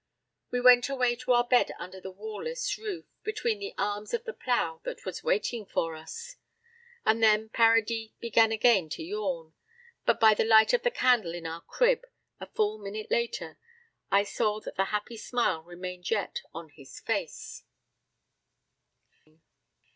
We 0.49 0.59
went 0.59 0.89
away 0.89 1.15
to 1.17 1.33
our 1.33 1.43
bed 1.43 1.73
under 1.77 2.01
the 2.01 2.09
wall 2.09 2.45
less 2.45 2.75
roof, 2.75 3.05
between 3.21 3.59
the 3.59 3.75
arms 3.77 4.15
of 4.15 4.23
the 4.23 4.33
plow 4.33 4.81
that 4.83 5.05
was 5.05 5.23
waiting 5.23 5.63
for 5.63 5.95
us. 5.95 6.37
And 7.05 7.21
then 7.21 7.49
Paradis 7.49 8.09
began 8.19 8.51
again 8.51 8.89
to 8.97 9.03
yawn; 9.03 9.53
but 10.07 10.19
by 10.19 10.33
the 10.33 10.43
light 10.43 10.73
of 10.73 10.81
the 10.81 10.89
candle 10.89 11.35
in 11.35 11.45
our 11.45 11.61
crib, 11.61 12.07
a 12.39 12.47
full 12.47 12.79
minute 12.79 13.11
later, 13.11 13.59
I 14.09 14.23
saw 14.23 14.59
that 14.61 14.75
the 14.75 14.85
happy 14.85 15.17
smile 15.17 15.61
remained 15.61 16.09
yet 16.09 16.41
on 16.51 16.69
his 16.69 16.99
face. 16.99 17.63